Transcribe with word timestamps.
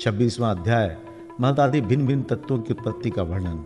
छब्बीसवां 0.00 0.56
अध्याय 0.56 0.96
आदि 1.60 1.80
भिन्न 1.80 2.06
भिन्न 2.06 2.22
तत्वों 2.22 2.58
की 2.58 2.72
उत्पत्ति 2.72 3.10
का 3.10 3.22
वर्णन। 3.22 3.64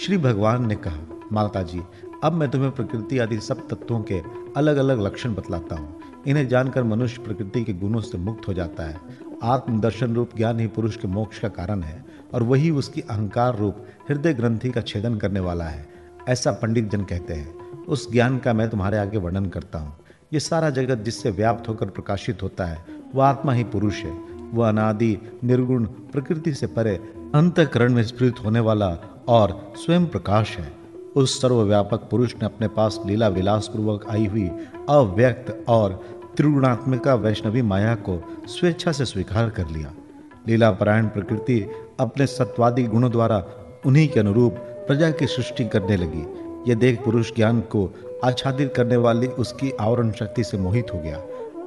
श्री 0.00 0.16
भगवान 0.18 0.66
ने 0.66 0.74
कहा, 0.74 1.00
माता 1.32 1.62
जी, 1.62 1.82
अब 2.24 2.32
मैं 2.32 2.48
तुम्हें 2.50 2.70
प्रकृति 2.70 3.18
आदि 3.18 3.38
सब 3.40 3.68
तत्वों 3.68 4.00
के 4.02 4.20
अलग 4.56 4.76
अलग 4.76 5.00
लक्षण 5.00 5.34
बतलाता 5.34 5.76
हूँ। 5.76 6.00
इन्हें 6.26 6.48
जानकर 6.48 6.82
मनुष्य 6.82 7.22
प्रकृति 7.22 7.64
के 7.64 7.72
गुणों 7.72 8.00
से 8.00 8.18
मुक्त 8.18 8.48
हो 8.48 8.52
जाता 8.52 8.82
है। 8.82 9.00
आत्मदर्शन 9.42 10.14
रूप 10.14 10.30
ज्ञान 10.36 10.60
ही 10.60 10.66
पुरुष 10.66 10.96
के 10.96 11.08
मोक्ष 11.08 11.38
का 11.38 11.48
कारण 11.48 11.82
है, 11.82 12.04
और 12.34 12.42
वही 12.42 12.70
उसकी 12.70 13.00
अहंकार 13.00 13.56
रूप 13.56 13.86
हृदय 14.08 14.34
ग्रंथि 14.34 14.70
का 14.70 14.80
छेदन 14.80 15.16
करने 15.16 15.40
वाला 15.40 15.64
है। 15.64 15.86
ऐसा 16.28 16.52
पंडित 16.52 16.90
जन 16.90 17.04
कहते 17.04 17.34
हैं। 17.34 17.84
उस 17.84 18.12
ज्ञान 18.12 18.38
का 18.38 18.52
मैं 18.52 18.70
तुम्हारे 18.70 18.98
आगे 18.98 19.18
वर्णन 19.18 19.46
करता 19.46 19.78
हूँ। 19.78 19.96
ये 20.32 20.40
सारा 20.40 20.70
जगत 20.70 20.98
जिससे 20.98 21.30
व्याप्त 21.30 21.68
होकर 21.68 21.86
प्रकाशित 21.86 22.42
होता 22.42 22.64
है 22.64 22.84
वह 23.14 23.26
आत्मा 23.26 23.52
ही 23.52 23.64
पुरुष 23.64 24.02
है। 24.04 24.35
वह 24.54 24.68
अनादि, 24.68 25.18
निर्गुण, 25.44 25.84
प्रकृति 25.84 26.54
से 26.54 26.66
परे 26.66 26.96
अंतकरण 27.34 27.92
में 27.92 28.02
स्फृत 28.02 28.34
होने 28.44 28.60
वाला 28.60 28.98
और 29.28 29.72
स्वयं 29.76 30.06
प्रकाश 30.06 30.56
है। 30.58 30.72
उस 31.16 31.42
सर्वव्यापक 31.42 31.98
पुरुष 31.98 32.34
ने 32.34 32.44
अपने 32.44 32.68
पास 32.68 33.00
लीला 33.06 33.28
विलास 33.28 33.70
पूर्वक 33.76 34.06
आई 34.10 34.26
हुई 34.26 34.50
अव्यक्त 34.88 35.64
और 35.68 36.04
त्रिगुणात्मिका 36.36 37.14
वैष्णवी 37.14 37.62
माया 37.62 37.94
को 37.94 38.22
स्वेच्छा 38.46 38.92
से 38.92 39.04
स्वीकार 39.04 39.50
कर 39.50 39.68
लिया। 39.68 39.92
लीला 40.48 40.70
परायण 40.70 41.06
प्रकृति 41.06 41.70
अपने 42.00 42.26
सत्वादी 42.26 42.82
गुणों 42.82 43.10
द्वारा 43.10 43.44
उन्हीं 43.86 44.08
के 44.08 44.20
अनुरूप 44.20 44.52
प्रजा 44.58 45.10
की 45.10 45.26
सृष्टि 45.26 45.68
करने 45.68 45.96
लगी। 45.96 46.26
यह 46.70 46.74
देख 46.74 47.04
पुरुष 47.04 47.34
ज्ञान 47.34 47.60
को 47.60 47.94
आच्छादित 48.24 48.74
करने 48.74 48.96
वाली 48.96 49.26
उसकी 49.26 49.70
आवरण 49.70 50.12
शक्ति 50.12 50.44
से 50.44 50.58
मोहित 50.58 50.86
हो 50.94 50.98
गया। 50.98 51.16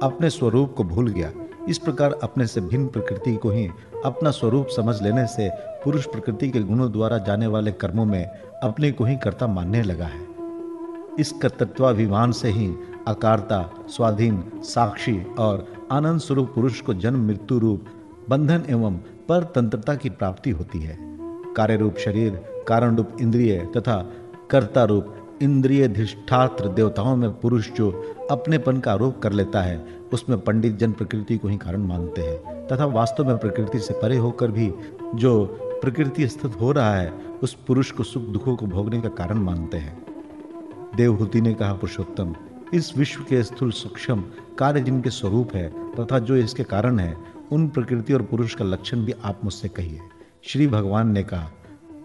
अपने 0.02 0.30
स्वरूप 0.30 0.74
को 0.76 0.84
भूल 0.84 1.08
गया। 1.08 1.32
इस 1.70 1.78
प्रकार 1.78 2.18
अपने 2.22 2.46
से 2.46 2.60
भिन्न 2.60 2.86
प्रकृति 2.86 3.36
को 3.36 3.50
ही 3.50 3.68
अपना 4.04 4.30
स्वरूप 4.30 4.68
समझ 4.68 5.02
लेने 5.02 5.26
से 5.26 5.50
पुरुष 5.84 6.06
प्रकृति 6.06 6.48
के 6.50 6.60
गुणों 6.60 6.92
द्वारा 6.92 7.18
जाने 7.18 7.46
वाले 7.46 7.72
कर्मों 7.72 8.04
में 8.04 8.24
अपने 8.62 8.92
को 8.92 9.04
ही 9.04 9.16
कर्ता 9.16 9.46
मानने 9.46 9.82
लगा 9.82 10.06
है। 10.06 10.26
इस 11.18 11.32
कर्तत्वाभिमान 11.32 12.32
से 12.32 12.48
ही 12.48 12.74
अकारता, 13.08 13.74
स्वाधीन, 13.88 14.52
साक्षी 14.56 15.24
और 15.38 15.66
आनंद 15.92 16.20
स्वरूप 16.20 16.52
पुरुष 16.54 16.80
को 16.80 16.94
जन्म, 16.94 17.26
मृत्यु 17.26 17.58
रूप, 17.58 17.84
बंधन 18.28 18.64
एवं 18.70 18.96
परतंत्रता 19.28 19.94
की 19.94 20.10
प्राप्ति 20.10 20.50
होती 20.50 20.80
है। 20.80 20.98
कार्य 21.56 21.76
रूप 21.76 21.96
शरीर 21.96 22.64
कारण 22.68 22.96
रूप 22.96 23.16
इंद्रिय 23.20 23.70
तथा 23.76 24.12
कर्ता 24.50 24.84
रूप 24.84 25.38
इंद्रिय 25.42 25.88
धिष्ठात्र 25.88 26.68
देवताओं 26.68 27.16
में 27.16 27.40
पुरुष 27.40 27.70
जो 27.70 27.90
अपनेपन 28.30 28.80
का 28.80 28.92
आरोप 28.92 29.22
कर 29.22 29.32
लेता 29.32 29.60
है 29.60 29.99
उसमें 30.12 30.40
पंडित 30.40 30.76
जन 30.76 30.92
प्रकृति 30.92 31.36
को 31.38 31.48
ही 31.48 31.56
कारण 31.56 31.80
मानते 31.80 32.22
हैं, 32.22 32.66
तथा 32.66 32.84
वास्तव 32.84 33.24
में 33.24 33.38
प्रकृति 33.38 33.78
से 33.78 33.94
परे 33.94 34.16
होकर 34.16 34.50
भी 34.50 34.72
जो 35.14 35.44
प्रकृति 35.82 36.28
स्थित 36.28 36.60
हो 36.60 36.72
रहा 36.72 36.94
है, 36.94 37.10
उस 37.42 37.54
पुरुष 37.54 37.90
को 37.90 38.02
सुख 38.02 38.22
दुखों 38.22 38.56
को 38.56 38.66
भोगने 38.66 39.00
का 39.00 39.08
कारण 39.08 39.38
मानते 39.38 39.76
हैं। 39.76 40.04
देवहूति 40.96 41.40
ने 41.40 41.54
कहा, 41.54 41.72
पुरुषोत्तम, 41.72 42.34
इस 42.74 42.98
विश्व 42.98 43.22
के 43.22 43.42
स्थूल 43.42 43.70
सूक्ष्म 43.70 44.24
कार्य 44.58 44.80
जिनके 44.80 45.10
स्वरूप 45.10 45.54
है, 45.54 45.94
तथा 45.94 46.18
जो 46.18 46.36
इसके 46.36 46.64
कारण 46.64 46.98
है, 46.98 47.16
उन 47.52 47.68
प्रकृति 47.68 48.12
और 48.12 48.22
पुरुष 48.22 48.54
का 48.54 48.64
लक्षण 48.64 49.04
भी 49.04 49.14
आप 49.24 49.40
मुझसे 49.44 49.68
कहिए। 49.68 50.00
श्री 50.42 50.66
भगवान 50.66 51.10
ने 51.10 51.22
कहा, 51.22 51.50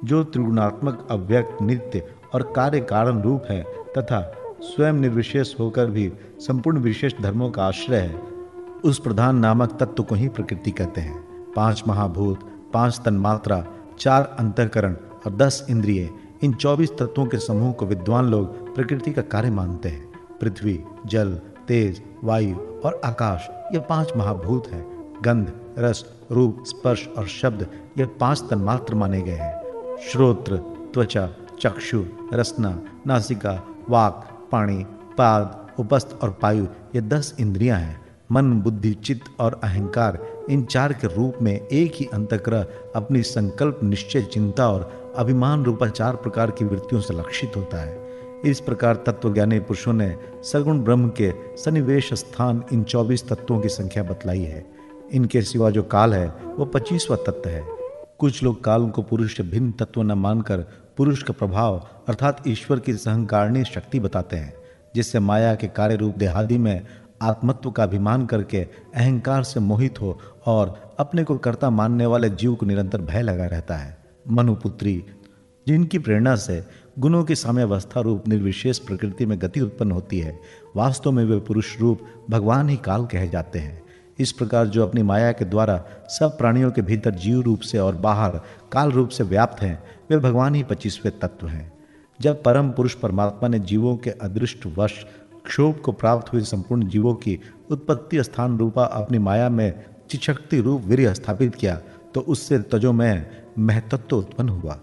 जो 0.03 0.23
त्रिगुणात्मक, 0.23 1.07
अव्यक्त, 1.11 1.61
नित्य 1.61 2.13
और 2.33 2.53
कार्य 2.55 2.79
कारण 2.79 3.21
रूप 3.21 3.43
है, 3.49 3.63
तथा 3.97 4.44
स्वयं 4.65 4.93
निर्विशेष 4.93 5.59
होकर 5.59 5.85
भी 5.85 6.11
संपूर्ण 6.39 6.79
विशेष 6.79 7.13
धर्मों 7.21 7.49
का 7.49 7.65
आश्रय 7.65 7.97
है। 7.97 8.15
उस 8.83 8.99
प्रधान 8.99 9.35
नामक 9.35 9.77
तत्व 9.79 10.03
को 10.03 10.15
ही 10.15 10.27
प्रकृति 10.27 10.71
कहते 10.71 11.01
हैं। 11.01 11.53
पाँच 11.55 11.83
महाभूत, 11.87 12.39
पाँच 12.73 13.01
तन्मात्रा, 13.05 13.65
चार 13.99 14.35
अंतकरण 14.39 14.93
और 15.25 15.35
दस 15.35 15.67
इंद्रिय, 15.69 16.09
इन 16.43 16.53
चौबीस 16.53 16.91
तत्वों 16.91 17.25
के 17.25 17.37
समूह 17.37 17.71
को 17.71 17.85
विद्वान 17.85 18.25
लोग 18.25 18.75
प्रकृति 18.75 19.11
का 19.11 19.21
कार्य 19.21 19.49
मानते 19.49 19.89
हैं। 19.89 20.11
पृथ्वी, 20.41 20.83
जल, 21.05 21.33
तेज, 21.67 22.03
वायु 22.23 22.55
और 22.55 23.01
आकाश, 23.05 23.47
ये 23.73 23.79
पाँच 23.79 24.13
महाभूत 24.17 24.67
हैं। 24.67 24.85
गंध, 25.21 25.53
रस, 25.79 26.05
रूप, 26.31 26.63
स्पर्श 26.67 27.07
और 27.17 27.27
शब्द, 27.27 27.67
ये 27.97 28.05
पाँच 28.05 28.43
तन्मात्र 28.49 28.95
माने 28.95 29.21
गए 29.21 29.31
हैं। 29.31 29.97
श्रोत्र, 30.11 30.57
त्वचा, 30.93 31.29
चक्षु, 31.59 32.05
रसना, 32.33 32.81
नासिका, 33.07 33.67
वाक 33.89 34.31
पाणी, 34.55 34.85
पाद, 35.17 35.67
उपस्थ 35.79 36.17
और 36.21 36.29
पायु, 36.41 36.65
ये 36.95 37.01
दस 37.01 37.35
इंद्रियाँ 37.39 37.79
हैं। 37.79 38.05
मन, 38.31 38.61
बुद्धि, 38.61 38.93
चित्त 38.93 39.41
और 39.41 39.59
अहंकार, 39.63 40.27
इन 40.49 40.63
चार 40.65 40.93
के 40.93 41.15
रूप 41.15 41.33
में 41.41 41.67
एक 41.67 41.93
ही 41.95 42.05
अंतक्रह 42.13 42.65
अपनी 42.95 43.23
संकल्प, 43.23 43.79
निश्चय, 43.83 44.21
चिंता 44.21 44.69
और 44.69 45.13
अभिमान 45.17 45.63
रूपा 45.63 45.87
चार 45.87 46.15
प्रकार 46.15 46.51
की 46.51 46.65
वृत्तियों 46.65 47.01
से 47.01 47.13
लक्षित 47.13 47.51
होता 47.57 47.77
है। 47.77 48.07
इस 48.45 48.59
प्रकार 48.59 48.95
तत्वज्ञानी 48.95 49.59
पुरुषों 49.59 49.93
ने 49.93 50.17
सगुण 50.43 50.79
ब्रह्म 50.79 51.09
के 51.09 51.33
सनिवेश 51.57 52.13
स्थान 52.13 52.63
इन 52.73 52.83
चौबीस 52.83 53.29
तत्वों 53.29 53.59
की 53.59 53.69
संख्या 53.69 54.03
बतलाई 54.03 54.41
है। 54.41 54.65
इनके 55.13 55.41
सिवा 55.41 55.69
जो 55.69 55.83
काल 55.83 56.13
है, 56.13 56.27
वो 56.27 56.65
पच्चीसवा 56.65 57.17
तत्व 57.17 57.49
है। 57.49 57.63
कुछ 58.19 58.43
लोग 58.43 58.63
काल 58.63 58.89
को 58.89 59.01
पुरुष 59.01 59.41
भिन्न 59.41 59.71
तत्व 59.71 60.01
न 60.01 60.11
मानकर 60.11 60.84
पुरुष 60.97 61.23
का 61.23 61.33
प्रभाव 61.33 61.87
अर्थात 62.07 62.43
ईश्वर 62.47 62.79
की 62.79 62.93
सहंकारणी 62.93 63.63
शक्ति 63.63 63.99
बताते 63.99 64.35
हैं, 64.35 64.53
जिससे 64.95 65.19
माया 65.19 65.55
के 65.55 65.67
कार्य 65.67 65.95
रूप 65.95 66.17
देहादि 66.17 66.57
में 66.57 66.87
आत्मत्व 67.21 67.71
का 67.71 67.83
अभिमान 67.83 68.25
करके 68.25 68.61
अहंकार 68.95 69.43
से 69.43 69.59
मोहित 69.59 70.01
हो 70.01 70.19
और 70.45 70.95
अपने 70.99 71.23
को 71.23 71.37
कर्ता 71.37 71.69
मानने 71.69 72.05
वाले 72.05 72.29
जीव 72.29 72.55
को 72.55 72.65
निरंतर 72.65 73.01
भय 73.01 73.21
लगा 73.21 73.45
रहता 73.45 73.75
है। 73.75 73.97
मनुपुत्री, 74.31 75.03
जिनकी 75.67 75.99
प्रेरणा 75.99 76.35
से 76.35 76.63
गुणों 76.99 77.23
की 77.23 77.35
साम्यावस्था 77.35 78.01
रूप 78.01 78.27
निर्विशेष 78.27 78.79
प्रकृति 78.79 79.25
में 79.25 79.41
गति 79.41 79.61
उत्पन्न 79.61 79.91
होती 79.91 80.19
है, 80.19 80.39
वास्तव 80.75 81.11
में 81.11 81.25
वे 81.25 81.39
पुरुष 81.39 81.79
रूप 81.79 82.01
भगवान 82.29 82.69
ही 82.69 82.77
काल 82.77 83.05
कहे 83.05 83.29
जाते 83.29 83.59
हैं। 83.59 83.84
इस 84.19 84.31
प्रकार 84.31 84.67
जो 84.67 84.85
अपनी 84.87 85.03
माया 85.03 85.31
के 85.31 85.45
द्वारा 85.45 85.83
सब 86.09 86.37
प्राणियों 86.37 86.71
के 86.71 86.81
भीतर 86.81 87.15
जीव 87.15 87.41
रूप 87.41 87.59
से 87.59 87.77
और 87.77 87.95
बाहर 87.95 88.39
काल 88.71 88.91
रूप 88.91 89.09
से 89.09 89.23
व्याप्त 89.23 89.61
हैं, 89.61 89.83
वे 90.09 90.17
भगवान 90.17 90.55
ही 90.55 90.63
पच्चीसवें 90.63 91.19
तत्व 91.19 91.47
हैं। 91.47 91.71
जब 92.21 92.43
परम 92.43 92.69
पुरुष 92.69 92.93
परमात्मा 92.93 93.49
ने 93.49 93.59
जीवों 93.59 93.95
के 93.97 94.09
अदृष्ट 94.09 94.65
वश 94.77 95.05
क्षोभ 95.45 95.75
को 95.75 95.91
प्राप्त 95.91 96.33
हुए 96.33 96.41
संपूर्ण 96.41 96.87
जीवों 96.87 97.13
की 97.15 97.39
उत्पत्ति 97.71 98.23
स्थान 98.23 98.57
रूपा 98.57 98.83
अपनी 98.83 99.17
माया 99.17 99.49
में 99.49 99.83
चिशक्ति 100.09 100.61
रूप 100.61 100.81
वीर 100.81 101.13
स्थापित 101.13 101.55
किया 101.55 101.75
तो 102.13 102.21
उससे 102.21 102.59
तजो 102.59 102.91
में 102.93 103.25
महतत्व 103.59 104.17
उत्पन्न 104.17 104.49
हुआ। 104.49 104.79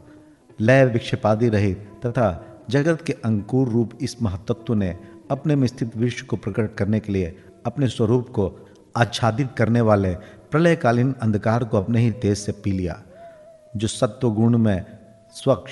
लय 0.61 0.85
विक्षेपादि 0.85 1.49
रहित 1.49 1.89
तथा 2.07 2.29
जगत 2.71 3.03
के 3.03 3.13
अंकुर 3.13 3.69
रूप 3.69 3.93
इस 4.01 4.23
महतत्व 4.23 4.75
ने 4.75 4.97
अपने 5.31 5.57
में 5.57 5.67
स्थित 5.67 5.97
विश्व 5.97 6.27
को 6.27 6.37
प्रकट 6.37 6.75
करने 6.75 7.01
के 7.01 7.13
लिए 7.13 7.37
अपने 7.67 7.89
स्वरूप 7.89 8.29
को 8.29 8.49
आच्छादित 8.97 9.49
करने 9.57 9.81
वाले 9.81 10.15
प्रलयकालीन 10.51 11.15
अंधकार 11.23 11.65
को 11.65 11.79
अपने 11.79 12.01
ही 12.01 12.11
तेज 12.11 12.39
से 12.39 12.53
पी 12.53 12.73
लिया, 12.73 13.03
जो 13.77 13.89
सत्व 13.89 14.31
गुण 14.31 14.59
में 14.59 14.85
स्वच्छ, 15.33 15.71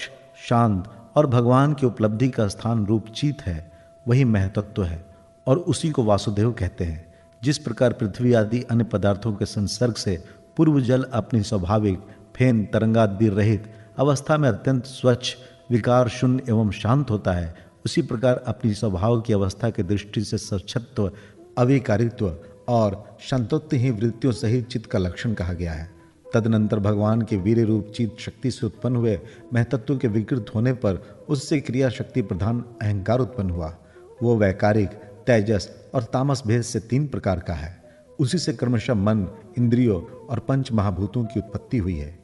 शांत 0.49 0.93
और 1.17 1.27
भगवान 1.27 1.75
की 1.75 1.87
उपलब्धि 1.87 2.29
का 2.29 2.49
स्थान 2.49 2.87
रूप 2.87 3.09
चीत 3.09 3.43
है, 3.43 3.73
वही 4.09 4.25
महतत्व 4.25 4.85
है, 4.85 5.05
और 5.47 5.59
उसी 5.59 5.91
को 5.91 6.05
वासुदेव 6.05 6.53
कहते 6.53 6.85
हैं। 6.85 7.15
जिस 7.43 7.59
प्रकार 7.59 7.93
पृथ्वी 7.93 8.33
आदि 8.33 8.63
अन्य 8.63 8.85
पदार्थों 8.85 9.33
के 9.33 9.45
संसर्ग 9.45 9.95
से 9.95 10.25
पूर्व 10.57 10.81
जल 10.81 11.03
अपनी 11.03 11.43
स्वाभाविक, 11.43 12.01
फेन, 12.37 12.65
तरंगादि 12.65 13.29
रहित 13.29 13.73
अवस्था 13.99 14.37
में 14.37 14.49
अत्यंत 14.49 14.85
स्वच्छ, 14.85 15.35
विकार 15.71 16.09
शून्य 16.09 16.43
एवं 16.49 16.71
शांत 16.71 17.11
होता 17.11 17.33
है, 17.33 17.55
उसी 17.85 18.03
प्रकार 18.03 18.45
अपनी 18.47 18.75
स्वभाव 18.75 19.21
की 19.21 19.33
अवस्था 19.33 19.71
की 19.71 19.83
दृष्टि 19.83 20.25
से 20.25 20.39
स्वच्छत्व 20.39 21.13
अविकारित्व 21.59 22.37
और 22.71 23.19
शांतोत्व 23.21 23.77
ही 23.77 23.91
वृत्तियों 23.91 24.33
सहित 24.33 24.67
चित्त 24.67 24.87
का 24.87 24.99
लक्षण 24.99 25.35
कहा 25.35 25.53
गया 25.53 25.73
है। 25.73 25.91
तदनंतर 26.35 26.79
भगवान 26.79 27.23
के 27.23 27.37
वीर 27.37 27.67
रूप 27.67 27.93
चित 27.97 28.17
शक्ति 28.19 28.51
से 28.51 28.67
उत्पन्न 28.67 28.97
हुए 28.97 29.21
महतत्व 29.55 29.99
के 29.99 30.09
विकृत 30.09 30.47
होने 30.55 30.73
पर 30.73 31.25
उससे 31.29 31.61
क्रिया 31.61 31.89
शक्ति 31.89 32.23
प्रधान 32.23 32.65
अहंकार 32.83 33.19
उत्पन्न 33.19 33.51
हुआ। 33.51 33.77
वो 34.23 34.37
वैकारिक, 34.37 34.89
तेजस 35.27 35.69
और 35.95 36.03
तामस 36.03 36.43
भेद 36.47 36.63
से 36.63 36.81
तीन 36.81 37.07
प्रकार 37.07 37.41
का 37.41 37.55
है। 37.55 37.83
उसी 38.19 38.39
से 38.39 38.53
क्रमशः 38.53 38.95
मन, 38.95 39.27
इंद्रियों 39.59 40.27
और 40.27 40.39
पंच 40.39 40.73
महाभूतों 40.73 41.25
की 41.25 41.41
उत्पत्ति 41.41 41.79
हुई 41.79 41.97
है। 41.97 42.19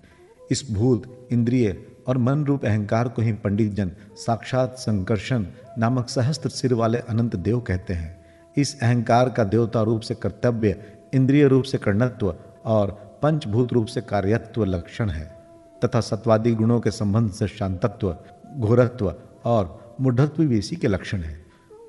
इस 0.50 0.70
भूत, 0.70 1.28
इंद्रिय 1.32 1.86
और 2.06 2.18
मन 2.18 2.44
रूप 2.44 2.64
अहंकार 2.64 3.08
को 3.08 3.22
ही 3.22 3.32
पंडित 3.32 3.72
जन 3.72 3.92
साक्षात 4.16 4.76
संकर्षण 4.78 5.46
नामक 5.78 6.08
सहस्त्र 6.08 6.48
सिर 6.48 6.74
वाले 6.74 6.98
अनंत 6.98 7.36
देव 7.36 7.60
कहते 7.60 7.94
हैं। 7.94 8.25
इस 8.56 8.80
अहंकार 8.82 9.28
का 9.28 9.44
देवता 9.44 9.82
रूप 9.82 10.00
से 10.00 10.14
कर्तव्य, 10.14 10.82
इंद्रिय 11.14 11.48
रूप 11.48 11.64
से 11.64 11.78
कर्णत्व 11.78 12.34
और 12.64 13.18
पंचभूत 13.22 13.72
रूप 13.72 13.86
से 13.86 14.00
कार्यत्व 14.00 14.64
लक्षण 14.64 15.10
है। 15.10 15.36
तथा 15.84 16.00
सत्वादी 16.00 16.54
गुणों 16.54 16.80
के 16.80 16.90
संबंध 16.90 17.30
से 17.30 17.48
शांतत्व, 17.48 18.16
घोरत्व 18.56 19.14
और 19.44 19.96
मूढ़त्व 20.00 20.44
भी 20.44 20.58
इसी 20.58 20.76
के 20.76 20.88
लक्षण 20.88 21.20
है। 21.20 21.46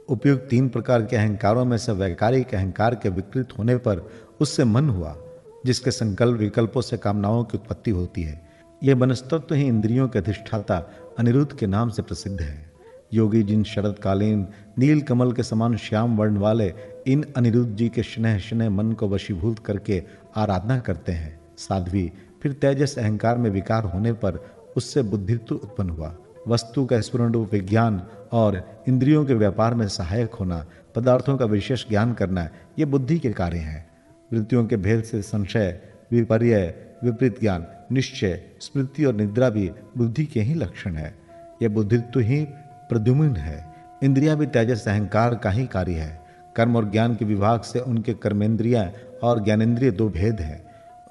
उपयुक्त 0.10 0.48
तीन 0.50 0.70
प्रकार 0.70 1.06
के 1.06 1.16
अहंकारों 1.16 1.66
में 1.66 1.78
से 1.78 1.92
वैकारिक 1.92 2.56
अहंकार 2.56 2.96
के 2.96 3.10
विकृत 3.10 3.50
होने 3.60 3.76
पर 3.76 4.10
उससे 4.42 4.64
मन 4.64 4.90
हुआ, 4.90 5.18
जिसके 5.66 5.92
संकल्प 5.92 6.38
विकल्पों 6.38 6.82
से 6.82 6.98
कामनाओं 6.98 7.44
की 7.44 7.58
उत्पत्ति 7.58 7.92
होती 7.92 8.24
है। 8.24 8.48
यह 8.84 8.96
बनस्तत्व 8.96 9.56
ही 9.56 9.68
इंद्रियों 9.68 10.08
के 10.08 10.20
अधिष्ठाता 10.20 10.90
अनिरुद्ध 11.20 11.54
के 11.54 11.68
नाम 11.68 11.90
से 11.90 12.02
प्रसिद्ध 12.02 12.42
है। 12.42 12.67
योगी 13.14 13.44
जिन 13.44 13.64
शरदकालीन 13.64 14.48
नील 14.78 15.02
कमल 15.02 15.32
के 15.32 15.44
समान 15.44 15.78
श्याम 15.78 16.18
वर्ण 16.18 16.38
वाले 16.38 16.74
इन 17.08 17.26
अनिरुद्ध 17.38 17.76
जी 17.76 17.90
के 17.90 18.04
स्नेह 18.04 18.38
स्नेह 18.40 18.70
मन 18.70 18.92
को 18.92 19.10
वशीभूत 19.10 19.60
करके 19.60 20.04
आराधना 20.36 20.80
करते 20.80 21.12
हैं। 21.12 21.40
साध्वी 21.58 22.12
फिर 22.44 22.54
तेजस 22.54 23.00
अहंकार 23.00 23.38
में 23.38 23.50
विकार 23.50 23.84
होने 23.84 24.14
पर 24.14 24.52
उससे 24.78 25.02
बुद्धित्व 25.02 25.56
उत्पन्न 25.56 25.90
हुआ। 25.90 26.18
वस्तु 26.48 26.86
का 26.86 27.02
स्पूर्ण 27.02 27.34
रूप 27.34 27.54
विज्ञान 27.54 28.08
और 28.32 28.84
इंद्रियों 28.88 29.26
के 29.26 29.34
व्यापार 29.34 29.74
में 29.74 29.88
सहायक 29.88 30.34
होना, 30.34 30.66
पदार्थों 30.96 31.38
का 31.38 31.46
विशेष 31.46 31.90
ज्ञान 31.90 32.14
करना, 32.14 32.50
ये 32.80 32.86
बुद्धि 32.86 33.20
के 33.20 33.32
कार्य 33.32 33.58
हैं। 33.58 33.90
वृत्तियों 34.34 34.66
के 34.66 34.78
भेद 34.78 35.04
से 35.04 35.22
संशय, 35.22 35.80
विपर्य, 36.12 36.76
विपरीत 37.04 37.40
ज्ञान, 37.40 37.66
निश्चय, 37.92 38.44
स्मृति 38.60 39.06
और 39.06 39.16
निद्रा 39.16 39.50
भी 39.50 39.72
बुद्धि 39.98 40.26
के 40.26 40.42
ही 40.42 40.54
लक्षण 40.54 40.96
है। 40.96 41.16
यह 41.62 41.70
बुद्धित्व 41.70 42.20
ही 42.20 42.48
प्रद्युम्न 42.90 43.36
है। 43.36 43.74
इंद्रिया 44.04 44.36
भी 44.36 44.46
तेजस, 44.46 44.88
अहंकार 44.88 45.36
का 45.36 45.50
ही 45.50 45.68
कार्य 45.68 45.94
है। 45.94 46.22
कर्म 46.56 46.78
और 46.78 46.92
ज्ञान 46.92 47.16
के 47.16 47.26
विभाग 47.26 47.62
से 47.62 47.80
उनके 47.80 48.14
कर्मेंद्रिया 48.14 48.92
और 49.24 49.44
ज्ञानेन्द्रिय 49.44 49.92
दो 49.92 50.10
भेद 50.10 50.42
हैं। 50.42 50.68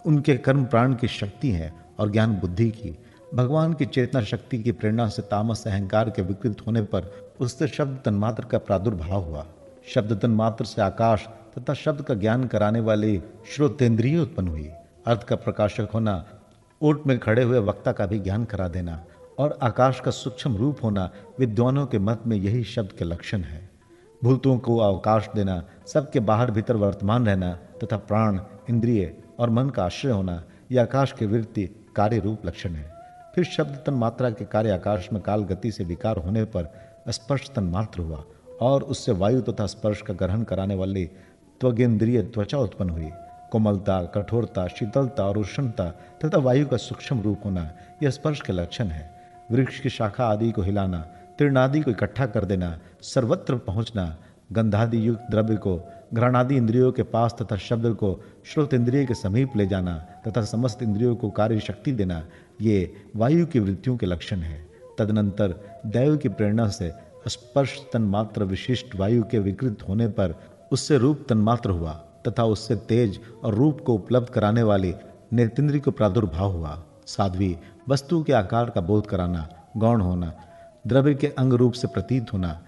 उनके 0.07 0.37
कर्म 0.37 0.65
प्राण 0.65 0.95
की 0.95 1.09
शक्ति 1.09 1.51
है 1.51 1.73
और 1.99 2.11
ज्ञान 2.11 2.37
बुद्धि 2.37 2.71
की। 2.71 2.99
भगवान 3.35 3.73
की 3.73 3.87
चेतना 3.87 4.21
शक्ति 4.21 4.63
की 4.63 4.73
प्रेरणा 4.73 5.09
से 5.09 5.23
तामस, 5.23 5.67
अहंकार 5.67 6.11
के 6.11 6.23
विकृत 6.23 6.57
होने 6.67 6.83
पर 6.83 7.33
उससे 7.41 7.69
शब्द 7.69 7.99
तन्मात्र 8.05 8.45
का 8.45 8.59
प्रादुर्भाव 8.59 9.25
हुआ। 9.25 9.47
शब्द 9.95 10.19
तन्मात्र 10.23 10.65
से 10.65 10.83
आकाश 10.83 11.29
तथा 11.59 11.75
शब्द 11.75 12.03
का 12.03 12.15
ज्ञान 12.15 12.47
कराने 12.47 12.81
वाली 12.81 13.23
श्रोतेंद्रिय 13.57 14.19
उत्पन्न 14.19 14.49
हुई। 14.49 14.71
अर्थ 15.07 15.23
का 15.23 15.37
प्रकाशक 15.37 15.89
होना 15.95 16.25
ओट 16.83 17.07
में 17.07 17.19
खड़े 17.19 17.43
हुए 17.43 17.59
वक्ता 17.59 17.93
का 17.93 18.07
भी 18.07 18.19
ज्ञान 18.19 18.45
करा 18.45 18.69
देना। 18.69 19.05
और 19.39 19.59
आकाश 19.63 20.01
का 20.01 20.11
सूक्ष्म 20.11 20.57
रूप 20.57 20.77
होना 20.83 21.11
विद्वानों 21.39 21.87
के 21.87 21.99
मत 21.99 22.23
में 22.27 22.37
यही 22.37 22.65
शब्द 22.65 22.93
के 22.93 23.05
लक्षण 23.05 23.41
है। 23.41 23.71
भूतों 24.25 24.59
को 24.59 24.77
अवकाश 24.77 25.29
देना, 25.35 25.65
सबके 25.87 26.21
बाहर 26.21 26.51
भीतर 26.51 26.77
वर्तमान 26.77 27.27
रहना 27.27 27.53
तथा 27.53 27.97
प्राण, 27.97 28.41
इंद्रिय 28.71 29.19
और 29.39 29.51
मन 29.51 29.69
का 29.69 29.85
आश्रय 29.85 30.13
होना, 30.13 30.45
यह 30.73 30.83
आकाश 30.83 31.13
के 31.13 31.27
वृत्ति 31.27 31.67
कार्य 31.97 32.19
रूप 32.19 32.47
लक्षण 32.47 32.71
है। 32.71 32.95
फिर 33.35 33.45
शब्द 33.45 33.83
तन 33.87 33.95
मात्रा 33.95 34.31
के 34.31 34.45
कार्य 34.45 34.71
आकाश 34.71 35.09
में 35.13 35.23
काल 35.23 35.43
गति 35.43 35.73
से 35.73 35.85
विकार 35.85 36.17
होने 36.17 36.45
पर 36.45 36.73
स्पर्श 37.09 37.51
तन 37.57 37.65
मात्र 37.65 38.01
हुआ 38.01 38.25
और 38.61 38.83
उससे 38.83 39.13
वायु 39.13 39.41
तथा 39.41 39.67
स्पर्श 39.67 40.03
का 40.03 40.15
ग्रहण 40.15 40.43
कराने 40.43 40.75
वाली 40.75 41.07
त्वगेंद्रिय 41.61 42.23
त्वचा 42.23 42.59
उत्पन्न 42.59 42.91
हुई। 42.91 43.11
कोमलता, 43.53 44.03
कठोरता, 44.03 44.67
शीतलता 44.67 45.27
और 45.27 45.39
उष्णता 45.39 45.85
तथा 46.25 46.39
वायु 46.39 46.67
का 46.67 46.77
सूक्ष्म 46.77 47.21
रूप 47.21 47.41
होना 47.45 47.73
यह 48.03 48.11
स्पर्श 48.11 48.41
के 48.41 48.53
लक्षण 48.53 48.87
है। 48.87 49.16
वृक्ष 49.51 49.81
की 49.81 49.89
शाखा 49.89 50.27
आदि 50.27 50.51
को 50.51 50.63
हिलाना, 50.63 50.99
तीर्णादि 51.39 51.81
को 51.81 51.91
इकट्ठा 51.91 52.27
कर 52.27 52.45
देना, 52.45 52.79
सर्वत्र 53.03 53.57
पहुँचना 53.57 54.17
गंधादि 54.53 55.09
युक्त 55.09 55.27
द्रव्य 55.31 55.57
को 55.57 55.81
घृणादि 56.15 56.57
इंद्रियों 56.57 56.93
के 56.93 57.03
पास 57.03 57.37
तथा 57.43 57.57
शब्द 57.57 57.95
को, 57.95 58.23
श्रोत 58.45 58.75
इंद्रिय 58.75 59.07
के 59.07 59.15
समीप 59.15 59.57
ले 59.57 59.67
जाना 59.67 59.97
तथा 60.29 60.43
समस्त 60.43 60.83
इंद्रियों 60.83 61.17
को 61.17 61.31
कार्य 61.31 61.61
शक्ति 61.61 61.93
देना, 61.93 62.23
ये 62.61 62.95
वायु 63.17 63.47
की 63.47 63.59
वृत्तियों 63.59 63.97
के 63.97 64.07
लक्षण 64.07 64.37
है। 64.37 64.67
तदनंतर 64.99 65.55
दैव 65.87 66.17
की 66.17 66.29
प्रेरणा 66.29 66.69
से 66.69 66.93
स्पर्श 67.29 67.81
तन्मात्र 67.93 68.45
विशिष्ट 68.45 68.97
वायु 68.97 69.23
के 69.23 69.39
विकृत 69.39 69.79
होने 69.89 70.09
पर 70.09 70.35
उससे 70.73 70.99
रूप 70.99 71.27
तन्मात्र 71.29 71.71
हुआ 71.71 71.93
तथा 72.29 72.45
उससे 72.45 72.77
तेज 72.77 73.21
और 73.45 73.55
रूप 73.55 73.81
को 73.81 73.95
उपलब्ध 73.95 74.29
कराने 74.29 74.63
वाली 74.63 74.95
नेतेंद्री 75.33 75.81
को 75.81 75.91
प्रादुर्भाव 75.91 76.53
हुआ। 76.53 76.83
साध्वी 77.07 77.57
वस्तु 77.89 78.23
के 78.23 78.33
आकार 78.33 78.71
का 78.71 78.81
बोध 78.81 79.07
कराना, 79.07 79.49
गौण 79.77 80.01
होना, 80.01 80.33
द्रव्य 80.87 81.15
के 81.15 81.27
अंग 81.29 81.53
रूप 81.53 81.73
से 81.73 81.89
प्रतीत 81.89 82.33
होना, 82.33 82.61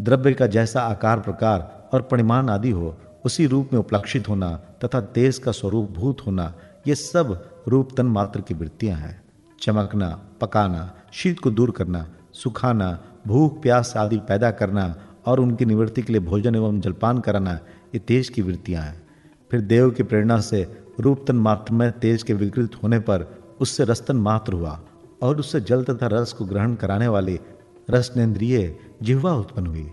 द्रव्य 0.00 0.32
का 0.32 0.46
जैसा 0.46 0.80
आकार 0.80 1.20
प्रकार 1.20 1.88
और 1.92 2.02
परिमाण 2.02 2.48
आदि 2.48 2.70
हो, 2.70 2.96
उसी 3.24 3.46
रूप 3.46 3.70
में 3.72 3.80
उपलक्षित 3.80 4.28
होना 4.28 4.54
तथा 4.84 5.00
तेज 5.00 5.38
का 5.38 5.52
स्वरूप 5.52 5.90
भूत 5.90 6.26
होना, 6.26 6.52
ये 6.86 6.94
सब 6.94 7.64
रूप 7.68 7.88
तन 7.96 8.06
मात्र 8.06 8.40
की 8.40 8.54
वृत्तियाँ 8.54 8.98
हैं। 8.98 9.22
चमकना, 9.62 10.08
पकाना, 10.40 10.90
शीत 11.12 11.40
को 11.40 11.50
दूर 11.50 11.70
करना, 11.70 12.06
सुखाना, 12.32 12.98
भूख, 13.26 13.62
प्यास 13.62 13.96
आदि 13.96 14.18
पैदा 14.18 14.50
करना 14.50 14.94
और 15.26 15.40
उनकी 15.40 15.64
निवृत्ति 15.64 16.02
के 16.02 16.12
लिए 16.12 16.22
भोजन 16.22 16.54
एवं 16.54 16.80
जलपान 16.80 17.20
कराना, 17.20 17.52
ये 17.94 17.98
तेज 17.98 18.28
की 18.28 18.42
वृत्तियाँ 18.42 18.82
हैं। 18.82 19.06
फिर 19.50 19.60
देव 19.60 19.90
की 19.90 20.02
प्रेरणा 20.02 20.40
से 20.40 20.62
रूपतन 21.00 21.36
मात्र 21.36 21.74
में 21.74 21.90
तेज 21.92 22.22
के 22.22 22.34
विकृत 22.34 22.74
होने 22.82 22.98
पर 22.98 23.45
उससे 23.60 23.84
रस्तन 23.84 24.16
मात्र 24.16 24.52
हुआ 24.52 24.80
और 25.22 25.38
उससे 25.38 25.60
जल 25.60 25.84
तथा 25.84 26.06
रस 26.06 26.32
को 26.32 26.44
ग्रहण 26.44 26.74
कराने 26.74 27.08
वाली 27.08 27.38
रसनेन्द्रिय 27.90 28.76
जिह्वा 29.02 29.34
उत्पन्न 29.34 29.66
हुई। 29.66 29.90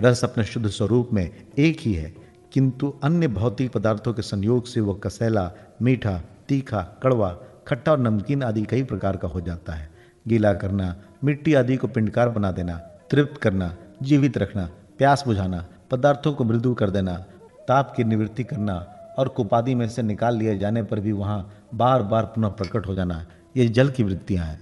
रस 0.00 0.24
अपने 0.24 0.44
शुद्ध 0.44 0.68
स्वरूप 0.68 1.08
में 1.12 1.30
एक 1.58 1.80
ही 1.80 1.92
है, 1.94 2.14
किंतु 2.52 2.92
अन्य 3.02 3.28
भौतिक 3.28 3.72
पदार्थों 3.72 4.12
के 4.14 4.22
संयोग 4.22 4.66
से 4.66 4.80
वह 4.80 4.98
कसैला, 5.04 5.50
मीठा, 5.82 6.20
तीखा, 6.48 6.82
कड़वा, 7.02 7.30
खट्टा 7.68 7.92
और 7.92 7.98
नमकीन 7.98 8.42
आदि 8.42 8.62
कई 8.62 8.82
प्रकार 8.82 9.16
का 9.16 9.28
हो 9.28 9.40
जाता 9.40 9.72
है। 9.72 9.88
गीला 10.28 10.52
करना, 10.52 10.94
मिट्टी 11.24 11.54
आदि 11.54 11.76
को 11.76 11.88
पिंडकार 11.88 12.28
बना 12.28 12.50
देना, 12.52 12.76
तृप्त 13.10 13.40
करना, 13.40 13.74
जीवित 14.02 14.38
रखना, 14.38 14.68
प्यास 14.98 15.24
बुझाना, 15.26 15.64
पदार्थों 15.90 16.32
को 16.32 16.44
मृदु 16.44 16.74
कर 16.74 16.90
देना, 16.90 17.16
ताप 17.68 17.92
की 17.96 18.04
निवृत्ति 18.04 18.44
करना 18.44 18.74
और 19.18 19.28
कुपादी 19.28 19.74
में 19.74 19.88
से 19.88 20.02
निकाल 20.02 20.36
लिए 20.36 20.58
जाने 20.58 20.82
पर 20.82 21.00
भी 21.00 21.12
वहाँ 21.12 21.63
बार 21.76 22.02
बार 22.02 22.24
पुनः 22.24 22.48
प्रकट 22.48 22.86
हो 22.86 22.94
जाना 22.94 23.24
ये 23.56 23.66
जल 23.68 23.88
की 23.88 24.02
वृत्तियाँ 24.02 24.44
हैं। 24.46 24.60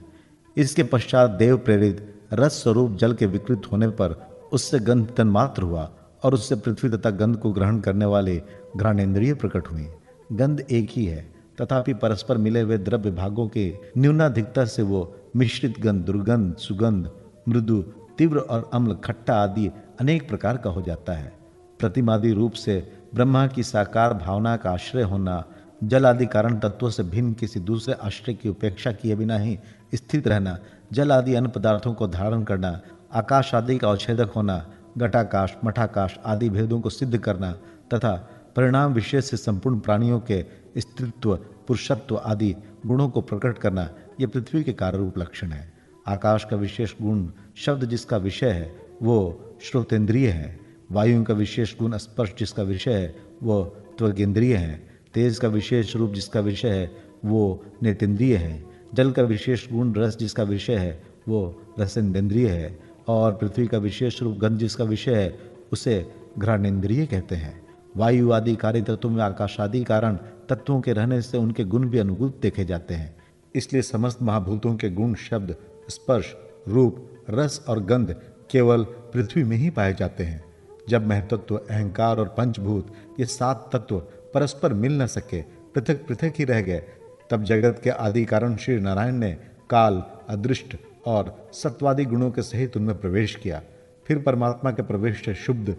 इसके 0.56 0.82
पश्चात 0.84 1.30
देव 1.30 1.56
प्रेरित 1.58 2.08
रस 2.32 2.62
स्वरूप 2.62 2.96
जल 2.96 3.14
के 3.14 3.26
विकृत 3.26 3.62
होने 3.72 3.88
पर 3.90 4.14
उससे 4.52 4.78
गंध 4.80 5.08
तन्मात्र 5.16 5.62
हुआ 5.62 5.90
और 6.22 6.34
उससे 6.34 6.56
पृथ्वी 6.56 6.90
तथा 6.90 7.10
गंध 7.10 7.36
को 7.36 7.52
ग्रहण 7.52 7.80
करने 7.80 8.04
वाले 8.04 8.42
घ्राणेन्द्रिय 8.76 9.34
प्रकट 9.34 9.68
हुए 9.68 9.86
गंध 10.32 10.60
एक 10.70 10.90
ही 10.90 11.04
है, 11.04 11.22
तथापि 11.60 11.94
परस्पर 11.94 12.38
मिले 12.38 12.60
हुए 12.60 12.78
द्रव्य 12.78 13.10
भागों 13.10 13.46
के 13.48 13.72
न्यूनाधिकता 13.98 14.64
से 14.64 14.82
वो 14.82 15.00
मिश्रित 15.36 15.80
गंध, 15.80 16.04
दुर्गंध, 16.04 16.56
सुगंध, 16.56 17.10
मृदु, 17.48 17.82
तीव्र 18.18 18.38
और 18.38 18.70
अम्ल, 18.74 18.94
खट्टा 18.94 19.34
आदि 19.34 19.70
अनेक 20.00 20.28
प्रकार 20.28 20.56
का 20.56 20.70
हो 20.70 20.82
जाता 20.82 21.12
है। 21.12 21.32
प्रतिमादि 21.78 22.32
रूप 22.32 22.52
से 22.52 22.76
ब्रह्मा 23.14 23.46
की 23.46 23.62
साकार 23.62 24.14
भावना 24.14 24.56
का 24.56 24.70
आश्रय 24.70 25.02
होना 25.02 25.44
जल 25.82 26.06
आदि 26.06 26.26
कारण 26.26 26.58
तत्वों 26.58 26.90
से 26.90 27.02
भिन्न 27.02 27.32
किसी 27.32 27.60
दूसरे 27.60 27.94
आश्रय 27.94 28.34
की 28.34 28.48
उपेक्षा 28.48 28.92
किए 28.92 29.14
बिना 29.14 29.38
ही 29.38 29.58
स्थित 29.94 30.28
रहना 30.28 30.58
जल 30.92 31.12
आदि 31.12 31.34
अन्य 31.34 31.48
पदार्थों 31.48 31.94
को 31.94 32.08
धारण 32.08 32.42
करना, 32.42 32.80
आकाश 33.12 33.54
आदि 33.54 33.78
का 33.78 33.88
अवच्छेदक 33.88 34.32
होना, 34.36 34.72
घटाकाश, 34.98 35.56
मठाकाश 35.64 36.18
आदि 36.24 36.50
भेदों 36.50 36.80
को 36.80 36.90
सिद्ध 36.90 37.18
करना 37.18 37.52
तथा 37.94 38.28
परिणाम 38.56 38.92
विशेष 38.92 39.24
से 39.24 39.36
संपूर्ण 39.36 39.80
प्राणियों 39.80 40.20
के 40.20 40.44
स्त्रित्व, 40.78 41.36
पुरुषत्व 41.36 42.16
आदि 42.16 42.54
गुणों 42.86 43.08
को 43.08 43.20
प्रकट 43.20 43.58
करना 43.58 43.90
यह 44.20 44.26
पृथ्वी 44.26 44.64
के 44.64 44.72
कार्य 44.72 44.98
रूप 44.98 45.18
लक्षण 45.18 45.52
है। 45.52 45.72
आकाश 46.06 46.44
का 46.44 46.56
विशेष 46.56 46.94
गुण, 47.02 47.28
शब्द 47.56 47.84
जिसका 47.84 48.16
विषय 48.16 48.50
है, 48.50 48.76
वो 49.02 49.40
श्रोतेंद्रिय 49.62 50.28
है। 50.28 50.60
वायु 50.90 51.24
का 51.24 51.34
विशेष 51.34 51.78
गुण 51.78 51.96
स्पर्श 51.96 52.32
जिसका 52.38 52.62
विषय 52.62 52.92
है, 52.92 53.16
वो 53.42 53.62
त्वगेंद्रिय 53.98 54.56
है। 54.56 54.91
तेज 55.14 55.38
का 55.38 55.48
विशेष 55.48 55.96
रूप 55.96 56.12
जिसका 56.12 56.40
विषय 56.40 56.70
है, 56.70 56.96
वो 57.24 57.64
नेतेंद्रिय 57.82 58.36
है। 58.36 58.64
जल 58.94 59.10
का 59.10 59.22
विशेष 59.22 59.72
गुण, 59.72 59.94
रस 59.94 60.18
जिसका 60.18 60.42
विषय 60.42 60.76
है, 60.76 61.02
वो 61.28 61.62
रसेंद्रिय 61.80 62.48
है। 62.48 62.92
और 63.08 63.32
पृथ्वी 63.32 63.66
का 63.66 63.78
विशेष 63.78 64.22
रूप, 64.22 64.36
गंध 64.36 64.58
जिसका 64.58 64.84
विषय 64.84 65.14
है, 65.14 65.38
उसे 65.72 66.12
घ्राणेन्द्रिय 66.38 67.06
कहते 67.06 67.34
हैं। 67.34 67.66
वायु 67.96 68.32
आदि 68.32 68.56
कार्य 68.56 68.82
तत्वों 68.82 69.10
में 69.10 69.22
आकाश 69.22 69.60
आदि 69.60 69.84
कारण 69.84 70.16
तत्वों 70.48 70.80
के 70.80 70.92
रहने 70.92 71.22
से 71.22 71.38
उनके 71.38 71.64
गुण 71.64 71.88
भी 71.88 71.98
अनुकूल 71.98 72.32
देखे 72.42 72.64
जाते 72.64 72.94
हैं। 72.94 73.16
इसलिए 73.54 73.82
समस्त 73.82 74.22
महाभूतों 74.22 74.76
के 74.76 74.90
गुण, 74.90 75.14
शब्द, 75.14 75.56
स्पर्श, 75.88 76.36
रूप, 76.68 77.08
रस 77.30 77.64
और 77.68 77.84
गंध 77.84 78.16
केवल 78.50 78.84
पृथ्वी 78.84 79.44
में 79.44 79.56
ही 79.56 79.70
पाए 79.70 79.94
जाते 79.94 80.24
हैं। 80.24 80.44
जब 80.88 81.06
महतत्व, 81.06 81.56
अहंकार 81.56 82.18
और 82.18 82.28
पंचभूत 82.28 82.92
ये 83.20 83.26
सात 83.26 83.70
तत्व 83.72 84.02
परस्पर 84.34 84.72
मिल 84.72 85.02
न 85.02 85.06
सके, 85.06 85.42
पृथक 85.42 86.06
पृथक 86.06 86.32
ही 86.38 86.44
रह 86.44 86.60
गए। 86.60 86.82
तब 87.30 87.42
जगत 87.44 87.80
के 87.84 87.90
आदि 87.90 88.24
कारण 88.24 88.56
श्री 88.56 88.80
नारायण 88.80 89.14
ने 89.14 89.32
काल, 89.70 90.02
अदृष्ट 90.28 90.76
और 91.06 91.50
सत्वादि 91.52 92.04
गुणों 92.04 92.30
के 92.30 92.42
सहित 92.42 92.76
उनमें 92.76 93.00
प्रवेश 93.00 93.34
किया। 93.34 93.62
फिर 94.06 94.18
परमात्मा 94.18 94.70
के 94.70 94.82
प्रवेश 94.82 95.24
से 95.24 95.34
शुद्ध 95.34 95.76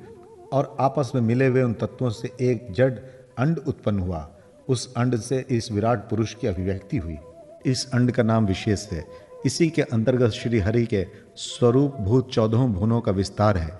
और 0.54 0.78
आपस 0.80 1.12
में 1.16 1.22
मिले 1.22 1.48
हुए 1.48 1.62
उन 1.62 1.74
तत्वों 1.74 2.10
से 2.10 2.32
एक 2.42 2.68
जड 2.72 3.00
अंड 3.38 3.60
उत्पन्न 3.60 4.00
हुआ। 4.00 4.30
उस 4.70 4.94
अंड 4.94 5.16
से 5.16 5.46
इस 5.50 5.72
विराट 5.72 6.10
पुरुष 6.10 6.34
की 6.34 6.48
अभिव्यक्ति 6.48 6.98
हुई। 6.98 7.18
इस 7.66 7.92
अंड 7.94 8.12
का 8.12 8.24
नाम 8.24 8.46
विशेष 8.46 8.92
है। 8.92 9.06
इसी 9.46 9.70
के 9.70 9.82
अंतर्गत 9.82 10.30
श्री 10.30 10.60
हरि 10.60 10.86
के 10.86 11.08
स्वरूप 11.36 11.96
भूत 11.96 12.32
चौदहों 12.32 12.74
भुवनों 12.74 13.02
का 13.02 13.12
विस्तार 13.12 13.58
है। 13.58 13.80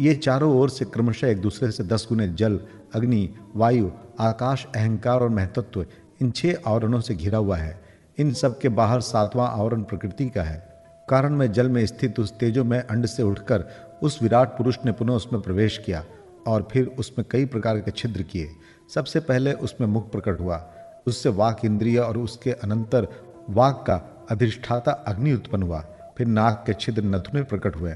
ये 0.00 0.14
चारों 0.14 0.56
ओर 0.56 0.70
से 0.70 0.84
क्रमशः 0.84 1.28
एक 1.28 1.38
दूसरे 1.38 1.70
से 1.70 1.84
दस 1.84 2.06
गुने 2.08 2.28
जल 2.28 2.60
अग्नि, 2.94 3.34
वायु, 3.56 3.90
आकाश, 4.20 4.66
अहंकार 4.76 5.20
और 5.20 5.28
महतत्व, 5.28 5.86
इन 6.22 6.30
छह 6.30 6.52
आवरणों 6.66 7.00
से 7.00 7.14
घिरा 7.14 7.38
हुआ 7.38 7.56
है। 7.56 7.80
इन 8.18 8.32
सब 8.32 8.58
के 8.58 8.68
बाहर 8.68 9.00
सातवां 9.00 9.48
आवरण 9.48 9.82
प्रकृति 9.82 10.28
का 10.28 10.42
है। 10.42 10.84
कारण 11.08 11.34
में 11.34 11.52
जल 11.52 11.68
में 11.68 11.86
स्थित 11.86 12.20
उस 12.20 12.38
तेजो 12.38 12.64
में 12.64 12.80
अंड 12.80 13.06
से 13.06 13.22
उठकर 13.22 13.64
उस 14.02 14.22
विराट 14.22 14.48
पुरुष 14.48 14.78
ने 14.84 14.92
पुनः 14.92 15.12
उसमें 15.12 15.42
प्रवेश 15.42 15.78
किया 15.78 16.04
और 16.46 16.68
फिर 16.72 16.86
उसमें 16.86 17.26
कई 17.30 17.46
प्रकार 17.46 17.78
के 17.78 17.90
छिद्र 17.90 18.22
किए। 18.22 18.48
सबसे 18.94 19.20
पहले 19.20 19.52
उसमें 19.52 19.88
मुख 19.88 20.12
प्रकट 20.12 20.40
हुआ। 20.40 20.70
उससे 21.06 21.28
वाक 21.28 21.64
इंद्रिय 21.64 21.98
और 21.98 22.18
उसके 22.18 22.52
अनंतर 22.52 23.08
वाक 23.50 23.84
का 23.86 24.26
अधिष्ठाता 24.30 24.92
अग्नि 24.92 25.32
उत्पन्न 25.32 25.62
हुआ। 25.62 25.80
फिर 26.18 26.26
नाक 26.26 26.62
के 26.66 26.74
छिद्र 26.74 27.02
नथुने 27.02 27.42
प्रकट 27.42 27.76
हुए। 27.76 27.94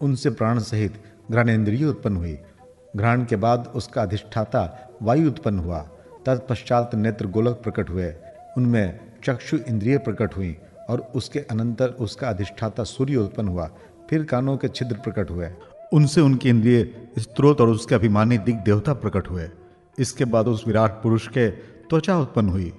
उनसे 0.00 0.30
प्राण 0.30 0.58
सहित 0.58 1.02
घ्राणेन्द्रिय 1.30 1.84
उत्पन्न 1.84 2.16
हुई। 2.16 2.38
घ्राण 2.96 3.24
के 3.24 3.36
बाद 3.36 3.72
उसका 3.74 4.02
अधिष्ठाता 4.02 4.88
वायु 5.02 5.28
उत्पन्न 5.28 5.58
हुआ। 5.58 5.78
तत्पश्चात 6.26 6.94
नेत्र 6.94 7.26
गोलक 7.26 7.60
प्रकट 7.62 7.90
हुए। 7.90 8.14
उनमें 8.56 9.00
चक्षु 9.24 9.56
इंद्रिय 9.56 9.98
प्रकट 9.98 10.36
हुई 10.36 10.56
और 10.90 11.00
उसके 11.14 11.38
अनंतर 11.38 11.88
उसका 11.88 12.28
अधिष्ठाता 12.28 12.84
सूर्य 12.84 13.16
उत्पन्न 13.16 13.48
हुआ। 13.48 13.70
फिर 14.10 14.24
कानों 14.24 14.56
के 14.56 14.68
छिद्र 14.68 14.96
प्रकट 14.96 15.30
हुए। 15.30 15.48
उनसे 15.92 16.20
उनके 16.20 16.48
इंद्रिय 16.48 17.08
स्त्रोत 17.18 17.60
और 17.60 17.68
उसके 17.68 17.94
अभिमानी 17.94 18.38
दिग 18.38 18.56
देवता 18.56 18.94
प्रकट 18.94 19.30
हुए। 19.30 19.48
इसके 19.98 20.24
बाद 20.24 20.48
उस 20.48 20.66
विराट 20.66 20.90
पुरुष 20.90 21.28
के 21.28 21.50
त्वचा 21.50 22.18
उत्पन्न 22.18 22.48
हुई। 22.48 22.72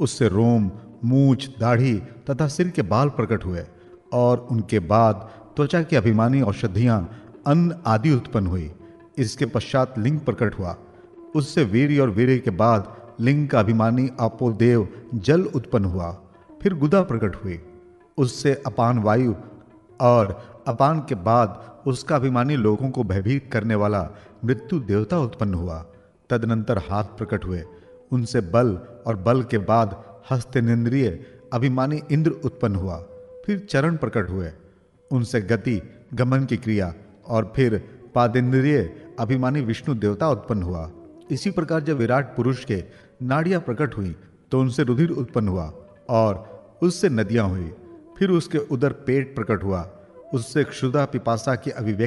उससे 0.00 0.28
रोम, 0.28 0.70
मूछ, 1.04 1.48
दाढ़ी 1.58 1.94
तथा 2.30 2.48
सिर 2.48 2.68
के 2.68 2.82
बाल 2.82 3.08
प्रकट 3.08 3.44
हुए 3.44 3.64
और 4.12 4.46
उनके 4.50 4.78
बाद 4.78 5.28
त्वचा 5.56 5.82
की 5.82 5.96
अभिमानी 5.96 6.42
औषधियाँ, 6.42 6.98
अन्न 7.46 7.82
आदि 7.86 8.10
उत्पन्न 8.10 8.46
हुई। 8.46 8.70
इसके 9.18 9.46
पश्चात 9.46 9.98
लिंग 9.98 10.18
प्रकट 10.20 10.58
हुआ। 10.58 10.76
उससे 11.36 11.64
वीर 11.64 12.00
और 12.02 12.10
वीर 12.10 12.38
के 12.38 12.50
बाद 12.52 12.96
लिंग 13.20 13.48
का 13.48 13.60
अभिमानी 13.60 14.08
अपोदेव 14.20 14.88
जल 15.14 15.42
उत्पन्न 15.46 15.84
हुआ, 15.84 16.10
फिर 16.62 16.74
गुदा 16.74 17.02
प्रकट 17.02 17.34
हुई। 17.36 17.60
उससे 18.18 18.54
अपान 18.66 18.98
वायु 18.98 19.34
और 20.00 20.62
अपान 20.68 21.00
के 21.00 21.14
बाद 21.14 21.62
उसका 21.86 22.16
अभिमानी 22.16 22.56
लोगों 22.56 22.90
को 22.90 23.02
भयभीत 23.04 23.48
करने 23.52 23.74
वाला 23.74 24.08
मृत्यु 24.44 24.78
देवता 24.80 25.18
उत्पन्न 25.18 25.54
हुआ। 25.54 25.84
तदनंतर 26.30 26.78
हाथ 26.78 27.04
प्रकट 27.18 27.44
हुए। 27.44 27.62
उनसे 28.12 28.40
बल 28.40 28.78
और 29.06 29.16
बल 29.16 29.42
के 29.42 29.58
बाद 29.60 30.02
हस्तेन्द्रिय 30.30 31.08
अभिमानी 31.52 32.00
इंद्र 32.12 32.30
उत्पन्न 32.44 32.76
हुआ, 32.76 32.96
फिर 33.46 33.58
चरण 33.70 33.96
प्रकट 33.96 34.30
हुए। 34.30 34.50
उनसे 35.10 35.40
गति, 35.40 35.80
गमन 36.14 36.44
की 36.44 36.56
क्रिया 36.56 36.92
और 37.26 37.52
फिर 37.56 37.76
पादेन्द्रिय 38.14 38.82
अभिमानी 39.18 39.60
विष्णु 39.60 39.94
देवता 39.94 40.28
उत्पन्न 40.28 40.62
हुआ। 40.62 40.90
इसी 41.30 41.50
प्रकार 41.50 41.80
जब 41.80 41.96
विराट 41.96 42.36
पुरुष 42.36 42.64
के 42.64 42.84
नाड़ियाँ 43.22 43.60
प्रकट 43.60 43.96
हुई 43.96 44.14
तो 44.50 44.60
उनसे 44.60 44.82
रुधिर 44.82 45.10
उत्पन्न 45.10 45.48
हुआ 45.48 45.72
और 46.10 46.78
उससे 46.82 47.08
नदियाँ 47.08 47.48
हुई। 47.48 47.72
फिर 48.18 48.30
उसके 48.30 48.58
उधर 48.58 48.92
पेट 48.92 49.34
प्रकट 49.34 49.64
हुआ। 49.64 49.88
उससे 50.34 50.64
क्षुदा 50.64 51.04
पिपासा 51.04 51.54
की 51.54 51.70
अभिव्यक्ति 51.70 52.02